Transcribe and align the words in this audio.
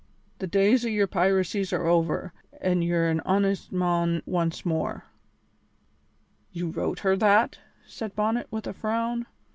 The 0.39 0.47
days 0.47 0.83
o' 0.83 0.87
your 0.87 1.05
piracies 1.05 1.71
are 1.71 1.85
over, 1.85 2.33
an' 2.59 2.81
ye're 2.81 3.07
an 3.07 3.19
honest 3.23 3.71
mon 3.71 4.23
once 4.25 4.65
more." 4.65 5.03
"You 6.51 6.71
wrote 6.71 6.97
her 7.01 7.15
that?" 7.15 7.59
said 7.85 8.15
Bonnet, 8.15 8.47
with 8.49 8.65
a 8.65 8.73
frown. 8.73 9.27